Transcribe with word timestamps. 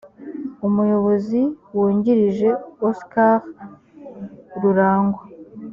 umuyobozi 0.67 1.41
wungirije 1.75 2.49
oscar 2.87 3.35
rurangwa 4.61 5.23